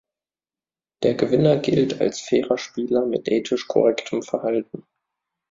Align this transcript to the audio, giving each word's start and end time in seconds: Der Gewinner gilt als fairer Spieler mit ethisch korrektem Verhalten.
Der 1.03 1.13
Gewinner 1.13 1.57
gilt 1.57 2.01
als 2.01 2.21
fairer 2.21 2.57
Spieler 2.57 3.05
mit 3.05 3.27
ethisch 3.27 3.67
korrektem 3.67 4.23
Verhalten. 4.23 4.83